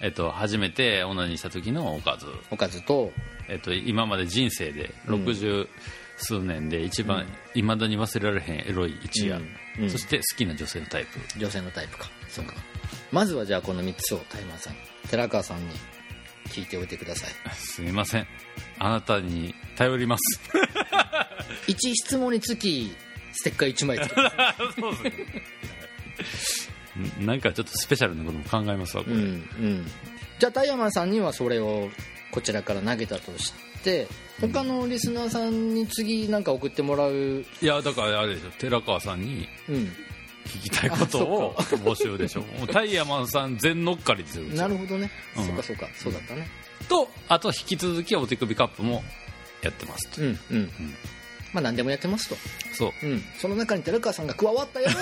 [0.00, 2.26] えっと初めてオナニーした時のおかず。
[2.50, 3.12] おかずと
[3.48, 5.24] えっと今まで人生でうん。
[5.26, 5.68] 60
[6.16, 9.84] 数年で一番いまだに忘れられへんエロい一夜、うん。
[9.84, 9.90] うん。
[9.90, 11.38] そして好きな女性のタイプ。
[11.38, 12.10] 女性のタイプか。
[12.28, 12.54] そうか。
[13.12, 14.76] まずはじゃあこの3つをタイマンさん
[15.10, 15.74] 寺川さんに
[16.46, 17.30] 聞いておいてください。
[17.54, 18.26] すみません。
[18.78, 20.40] あなたに頼ります
[21.66, 22.92] 1質問につき
[23.32, 24.36] ステッカー1枚つけます
[24.80, 24.98] そうで
[26.24, 26.70] す
[27.18, 27.26] ね。
[27.26, 29.86] なんかちょっとスペシャルなことも考えますわこれ、うんうん
[30.40, 31.88] じゃあタイヤマンさんにはそれを
[32.30, 34.06] こちらから投げたとして
[34.40, 38.50] 他のリスナーさんに次なんか送ってもらういやだからあれでしょ。
[38.52, 39.74] 寺川さんにうん
[40.46, 42.42] 聞きたいことを募集でしょ。
[42.42, 46.48] もうタイヤマンさん全乗っかりですよなるほどね、うんそうかそうかそうだったね。
[46.88, 49.02] とあと引き続きお手首カップも
[49.62, 50.22] やってますと。
[50.22, 50.38] うん。
[50.50, 50.70] うん、
[51.52, 52.36] まあ何でもやってますと、
[52.74, 53.06] そう。
[53.06, 55.00] うん、その中に寺川さんが加わったよって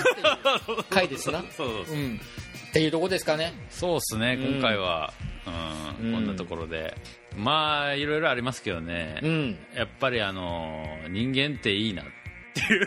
[0.72, 1.40] いう 回ですな。
[1.56, 1.96] そうそうそう。
[1.96, 2.20] うん。
[2.68, 3.54] っていうとこですかね。
[3.70, 4.54] そうっすねうん。
[4.54, 5.12] 今回は、
[5.46, 6.06] うん。
[6.06, 6.14] うん。
[6.14, 6.96] こんなところで。
[7.36, 9.58] まあいろいろありますけどね、うん。
[9.74, 12.04] やっぱりあの人間っていいなっ
[12.54, 12.86] ていう。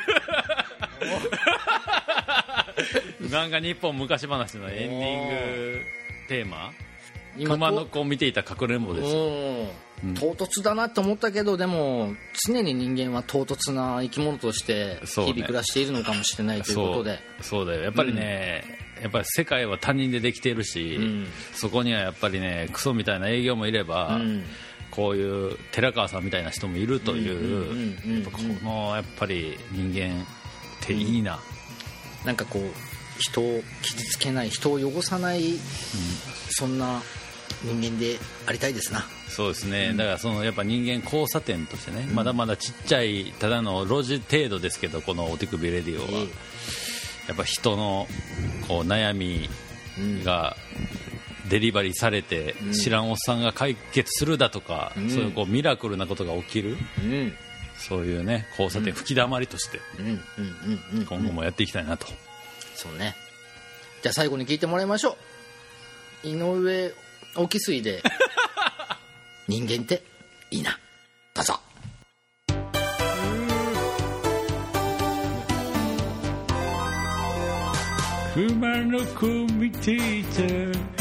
[3.30, 5.82] なんか日本昔話のエンディング
[6.28, 6.72] テーマ。
[7.38, 9.68] 熊の子を見ていたかくれんぼですよ
[10.04, 10.14] うん。
[10.16, 12.14] 唐突だなって思ったけどでも
[12.48, 17.20] 常に人間は唐突な生き物として日々暮らしているのかもしれないということで。
[17.42, 17.66] そう。
[17.66, 17.84] だよ。
[17.84, 18.64] やっぱりね、
[19.02, 21.28] やっぱり世界は他人でできているし、うん。
[21.54, 24.44] そこにはやっぱりねクソみたいな営業もいれば、うん。
[24.92, 28.32] こういう寺川さんみたいな人もいるというこ
[28.64, 30.26] のやっぱり人間っ
[30.82, 31.40] ていいな、
[32.26, 32.64] なんかこう
[33.20, 35.60] 人を傷つけない人を汚さない、
[36.50, 37.04] そんな
[37.64, 39.06] 人間でありたいですな。
[39.28, 46.28] そうですね、だからそのやっぱ人間交差点としてね、まだまだちっちゃいただの路地程度ですけどこのお手首レディオは、ええ。
[47.28, 48.08] やっぱ人の
[48.68, 49.50] こう悩み
[49.98, 50.24] うん。
[50.24, 50.56] が
[51.50, 52.74] デリバリーされて、うん。
[52.74, 55.10] 知らんおっさんが解決するだとか、うん。
[55.10, 57.34] そういうこうミラクルなことが起きるうん。
[57.78, 61.06] そういうね交差点吹きだまりとしてうんうんうんうん。
[61.06, 62.08] 今後もやっていきたいなと、
[62.76, 63.16] そうね。
[64.02, 65.18] じゃあ最後に聞いてもらいましょ
[66.24, 66.28] う。
[66.28, 66.94] 井上
[67.36, 68.02] 沖水で
[69.48, 70.04] 人間って
[70.52, 70.78] いいな
[71.34, 71.60] どうぞ
[78.34, 80.42] 熊の子見ていた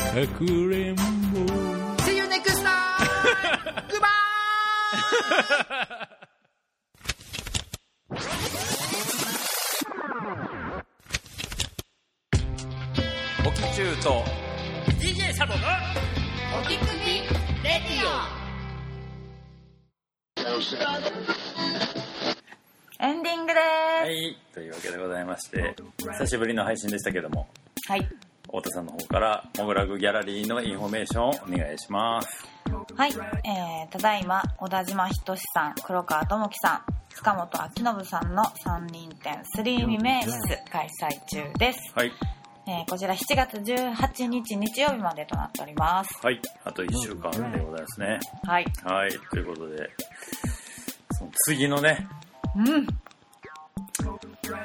[0.02, 1.02] かくれんぼ
[2.02, 2.72] See you next time!
[3.88, 4.08] Goodbye!
[13.46, 14.47] おきちゅうと
[14.98, 15.61] DJ サボの
[16.61, 17.20] おきくび
[17.62, 18.02] レディ
[22.98, 27.46] エンディングではいというわけでございまして久しぶりの配信でしたけども
[27.80, 28.08] すはい。
[28.46, 32.48] 太田さんの方から mograg ギャラリーのインフォメーションをお願いします。
[32.96, 33.12] はい、
[33.44, 37.48] えー、ただいま小田島等さん黒川智樹さん塚本
[37.84, 40.37] 明信さんの3人展スリーミメ室
[40.72, 42.11] 開催中です、はい
[42.70, 46.11] えーこちら7月18日日曜日までとなっております。
[46.22, 46.38] はい。
[46.64, 48.20] あと1週間でございますね。
[48.44, 48.66] はい。
[48.85, 49.11] はい。
[49.31, 49.88] ということで
[51.12, 52.07] その次のね
[52.57, 52.87] うん。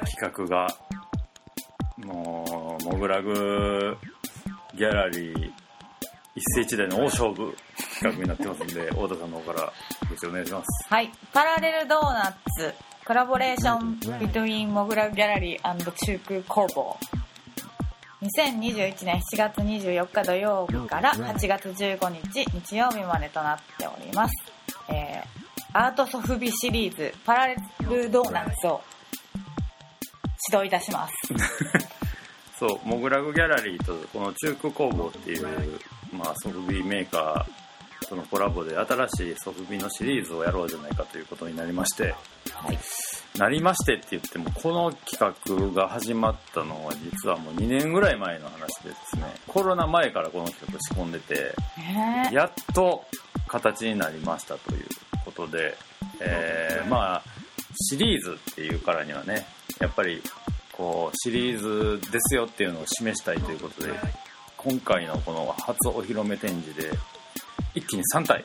[0.04, 0.68] 企画が
[1.96, 3.96] もうモグラグ
[4.74, 5.50] ギャラリー
[6.34, 7.56] 一世一代の大勝負
[8.00, 9.72] 企画になってますんで 太田さんの方からよ
[10.10, 10.66] ろしくお願いします。
[10.90, 11.10] はい。
[11.32, 12.74] パラレルドーナツ
[13.06, 16.98] コラボレーションビトゥインモグラギャラリー中空工房
[18.24, 24.32] 2021年7月24日土曜日から8月15日日曜日までとなっております、
[24.88, 25.44] えー
[25.76, 27.56] アートソフビシリーズパラレ
[27.90, 28.80] ルドーナツを
[30.52, 31.14] 指導いたします。
[32.56, 35.80] そうモグラグギャラリーとこの中空工房っていう、
[36.12, 42.14] まあ、ソフビメーカーとのコラボで新しいソフビのシリーズをやろうじゃないかということになりまして。
[42.52, 42.78] はい
[43.38, 49.24] なりましてって言ってもこの企画が始まったのは実はもう2年ぐらい前の話でですね。
[49.48, 53.04] コロナ前からこの企画仕込んでてねやっと
[53.48, 54.86] 形になりましたという
[55.24, 55.76] ことで、
[56.20, 57.22] えーまあ
[57.76, 59.46] シリーズっていうからにはね
[59.80, 60.22] やっぱり
[60.70, 63.92] こうシリーズですよっていうのを示したいということで
[64.56, 66.96] 今回のこの初お披露目展示で
[67.74, 68.44] 一気に3体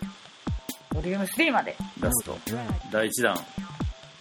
[0.92, 1.76] ボリューム3まで。
[2.02, 2.38] 出すと
[2.92, 3.36] 第1弾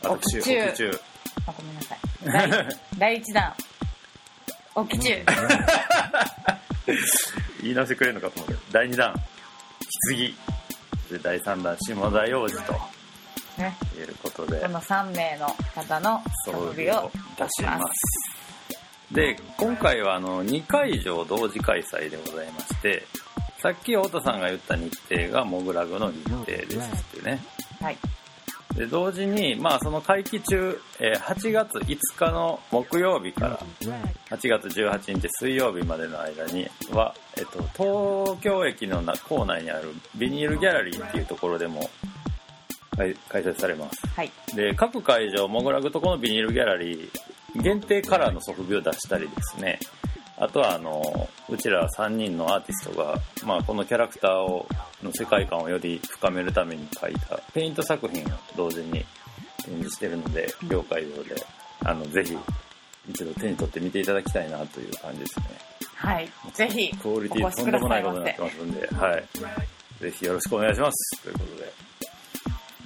[0.02, 0.64] 私おきちゅう。
[0.64, 1.00] おきちゅう。
[1.46, 1.98] あごめんなさい。
[2.24, 2.50] 第
[2.98, 3.54] 第1弾。
[4.74, 5.24] おきちゅう。
[7.62, 8.60] 言い直してくれるのかと思うけど。
[8.72, 9.12] 第2弾。
[9.12, 9.22] 棺。
[11.10, 11.76] で第3弾。
[11.78, 12.72] 下田洋次と。
[13.58, 13.76] ね。
[13.92, 14.60] ということで。
[14.60, 17.84] この3名の方のソフビを出します。
[19.10, 23.06] で今回はあの2会場同時開催でございまして
[23.62, 26.76] さっき太田さんが言った日程がモグラグの日程です
[27.16, 27.42] ってね。
[27.80, 27.96] はい
[28.78, 33.60] で同時に、まあ、その会期中、えー8月5日の木曜日から
[34.30, 37.58] 8月18日水曜日までの間には、えっと、
[38.32, 41.90] 東京駅のな構内にあるビニールギャラリーっていうところでも
[42.96, 44.06] 開開催されます。
[44.06, 44.30] はい。
[44.54, 49.78] で各会場モグラグとこのビニールギャラリー限定カラーのソフビを出したりですね
[50.40, 53.14] あとはあのうちら3人のアーティストが、
[53.44, 54.66] まあ、このキャラクターを
[55.02, 58.26] の世界観をより深めるために描いたペイント作品を
[58.56, 59.04] 同時に
[59.64, 61.34] 展示してるので両会場で
[61.84, 62.36] あのぜひ
[63.08, 65.46] 一度手に取って見ていただきたいなという感じですね
[65.96, 69.24] はいぜひクオリティとんでもないことになってますんで、はい。
[70.00, 71.22] ぜひよろしくお願いします。
[71.22, 71.72] ということで。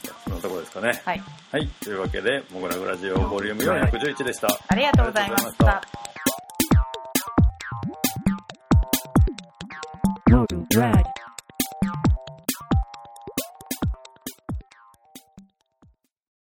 [0.02, 1.02] じゃあそんなところですかね。
[1.04, 1.22] はい
[1.52, 1.68] はい。
[1.80, 4.48] というわけで、モグラグラジオボリューム411でした。
[4.68, 6.11] ありがとうございましありがとうございましたた
[10.72, 11.11] drag.